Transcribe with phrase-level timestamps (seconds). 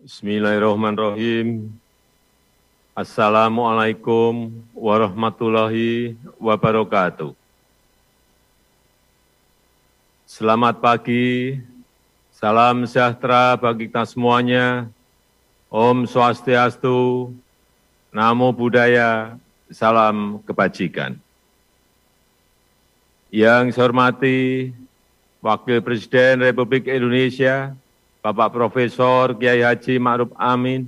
[0.00, 1.76] Bismillahirrahmanirrahim.
[2.96, 7.36] Assalamualaikum warahmatullahi wabarakatuh.
[10.24, 11.60] Selamat pagi,
[12.32, 14.88] salam sejahtera bagi kita semuanya.
[15.68, 17.36] Om Swastiastu,
[18.08, 19.36] Namo Buddhaya,
[19.68, 21.20] salam kebajikan.
[23.28, 24.72] Yang saya hormati
[25.44, 27.76] Wakil Presiden Republik Indonesia,
[28.26, 30.82] Bapak Profesor Kiai Haji Ma'ruf Amin,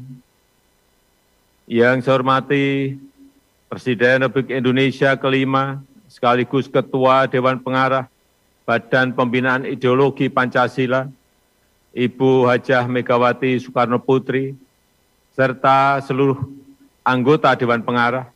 [1.71, 2.99] yang saya hormati
[3.71, 5.79] Presiden Republik Indonesia kelima,
[6.11, 8.11] sekaligus Ketua Dewan Pengarah
[8.67, 11.07] Badan Pembinaan Ideologi Pancasila,
[11.95, 14.59] Ibu Hajah Megawati Soekarno Putri,
[15.39, 16.43] serta seluruh
[17.07, 18.27] anggota Dewan Pengarah.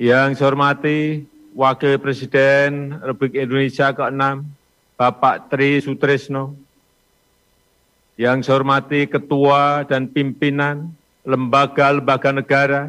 [0.00, 4.48] Yang saya hormati Wakil Presiden Republik Indonesia ke-6,
[4.96, 6.64] Bapak Tri Sutrisno,
[8.16, 10.88] yang saya hormati Ketua dan Pimpinan
[11.28, 12.82] Lembaga-Lembaga Negara,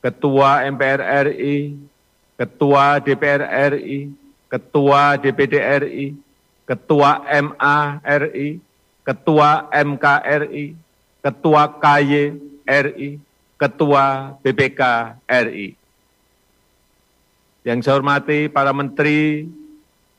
[0.00, 1.76] Ketua MPR RI,
[2.40, 4.08] Ketua DPR RI,
[4.48, 6.06] Ketua DPD RI,
[6.64, 8.56] Ketua MA RI,
[9.04, 10.66] Ketua MK RI,
[11.20, 12.24] Ketua KY
[12.64, 13.10] RI,
[13.60, 14.04] Ketua
[14.40, 14.80] BPK
[15.28, 15.68] RI.
[17.66, 19.50] Yang saya hormati para Menteri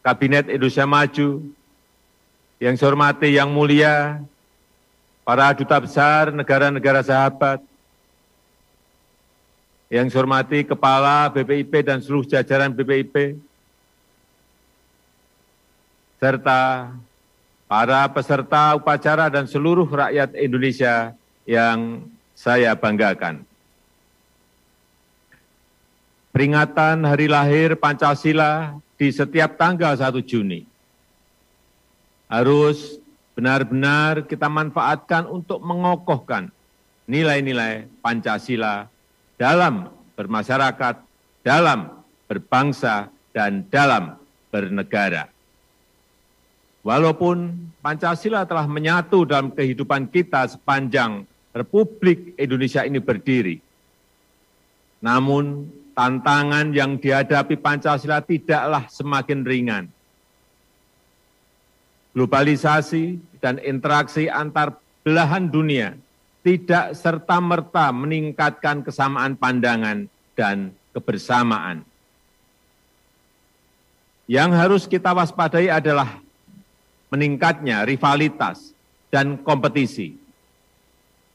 [0.03, 1.47] Kabinet Indonesia Maju,
[2.57, 4.21] yang saya hormati yang mulia,
[5.21, 7.61] para duta besar negara-negara sahabat,
[9.93, 13.37] yang saya hormati Kepala BPIP dan seluruh jajaran BPIP,
[16.17, 16.89] serta
[17.69, 21.13] para peserta upacara dan seluruh rakyat Indonesia
[21.45, 23.45] yang saya banggakan.
[26.33, 30.76] Peringatan Hari Lahir Pancasila di setiap tanggal 1 Juni
[32.27, 32.99] harus
[33.33, 36.51] benar-benar kita manfaatkan untuk mengokohkan
[37.07, 38.91] nilai-nilai Pancasila
[39.39, 39.87] dalam
[40.19, 40.95] bermasyarakat,
[41.41, 44.19] dalam berbangsa, dan dalam
[44.51, 45.31] bernegara.
[46.83, 51.23] Walaupun Pancasila telah menyatu dalam kehidupan kita sepanjang
[51.53, 53.61] Republik Indonesia ini berdiri,
[54.99, 59.83] namun tantangan yang dihadapi Pancasila tidaklah semakin ringan
[62.17, 64.73] globalisasi dan interaksi antar
[65.05, 65.93] belahan dunia
[66.41, 71.85] tidak serta-merta meningkatkan kesamaan pandangan dan kebersamaan.
[74.25, 76.17] Yang harus kita waspadai adalah
[77.13, 78.73] meningkatnya rivalitas
[79.13, 80.17] dan kompetisi,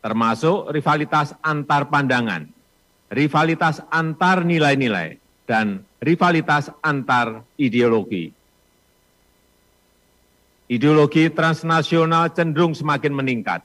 [0.02, 2.50] termasuk rivalitas antar pandangan,
[3.06, 5.14] rivalitas antar nilai-nilai,
[5.46, 8.41] dan rivalitas antar ideologi
[10.72, 13.60] ideologi transnasional cenderung semakin meningkat,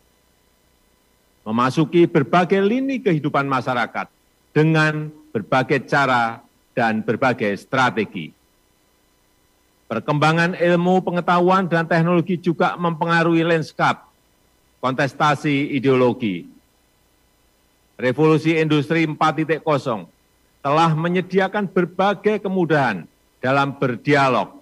[1.48, 4.12] memasuki berbagai lini kehidupan masyarakat
[4.52, 6.44] dengan berbagai cara
[6.76, 8.36] dan berbagai strategi.
[9.88, 14.12] Perkembangan ilmu pengetahuan dan teknologi juga mempengaruhi lanskap
[14.84, 16.44] kontestasi ideologi.
[17.96, 19.64] Revolusi Industri 4.0
[20.60, 23.08] telah menyediakan berbagai kemudahan
[23.40, 24.60] dalam berdialog,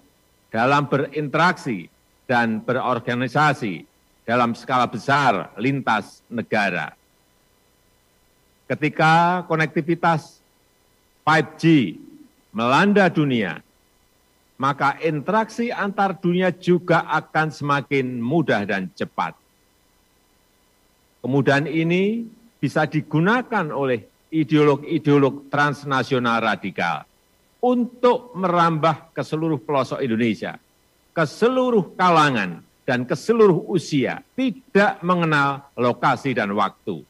[0.48, 1.90] dalam berinteraksi,
[2.26, 3.86] dan berorganisasi
[4.26, 6.92] dalam skala besar lintas negara.
[8.66, 10.42] Ketika konektivitas
[11.22, 11.94] 5G
[12.50, 13.62] melanda dunia,
[14.58, 19.38] maka interaksi antar dunia juga akan semakin mudah dan cepat.
[21.22, 22.26] Kemudahan ini
[22.58, 24.02] bisa digunakan oleh
[24.34, 27.06] ideolog-ideolog transnasional radikal
[27.62, 30.58] untuk merambah ke seluruh pelosok Indonesia
[31.16, 37.00] ke seluruh kalangan dan ke seluruh usia, tidak mengenal lokasi dan waktu.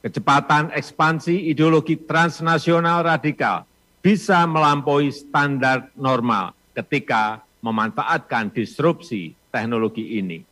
[0.00, 3.68] Kecepatan ekspansi ideologi transnasional radikal
[4.00, 10.44] bisa melampaui standar normal ketika memanfaatkan disrupsi teknologi ini.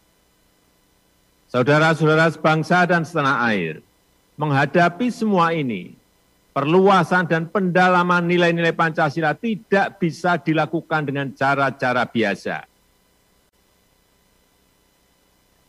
[1.48, 3.84] Saudara-saudara sebangsa dan setanah air,
[4.40, 5.92] menghadapi semua ini,
[6.52, 12.68] perluasan dan pendalaman nilai-nilai Pancasila tidak bisa dilakukan dengan cara-cara biasa.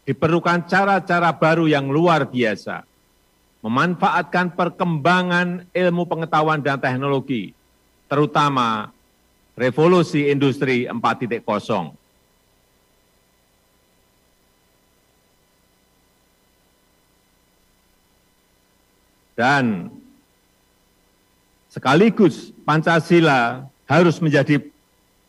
[0.04, 2.84] Diperlukan cara-cara baru yang luar biasa,
[3.64, 7.56] memanfaatkan perkembangan ilmu pengetahuan dan teknologi,
[8.12, 8.92] terutama
[9.56, 11.96] revolusi industri 4.0.
[19.34, 19.90] Dan
[21.74, 24.62] Sekaligus Pancasila harus menjadi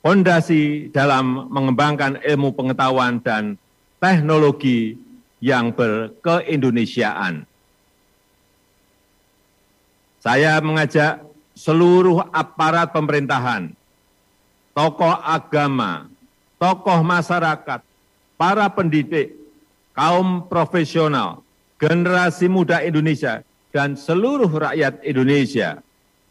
[0.04, 3.56] fondasi dalam mengembangkan ilmu pengetahuan dan
[3.96, 5.00] teknologi
[5.40, 7.48] yang berkeindonesiaan.
[10.20, 11.24] Saya mengajak
[11.56, 13.72] seluruh aparat pemerintahan,
[14.76, 16.12] tokoh agama,
[16.60, 17.80] tokoh masyarakat,
[18.36, 19.32] para pendidik,
[19.96, 21.40] kaum profesional,
[21.80, 23.40] generasi muda Indonesia,
[23.72, 25.80] dan seluruh rakyat Indonesia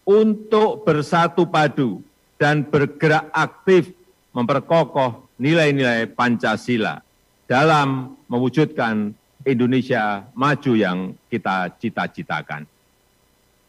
[0.04, 2.04] untuk bersatu padu
[2.36, 3.92] dan bergerak aktif
[4.36, 7.00] memperkokoh nilai-nilai Pancasila
[7.48, 10.98] dalam mewujudkan Indonesia maju yang
[11.28, 12.64] kita cita-citakan.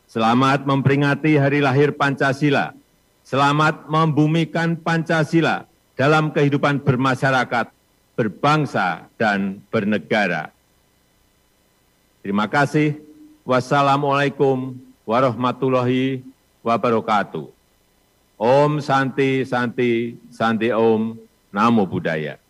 [0.07, 2.71] Selamat memperingati hari lahir Pancasila.
[3.27, 5.67] Selamat membumikan Pancasila
[5.99, 7.67] dalam kehidupan bermasyarakat,
[8.15, 10.55] berbangsa, dan bernegara.
[12.23, 12.95] Terima kasih.
[13.43, 16.25] Wassalamualaikum warahmatullahi
[16.65, 17.49] wabarakatuh.
[18.41, 21.17] Om Santi Santi Santi Om
[21.55, 22.44] Namo Buddhaya.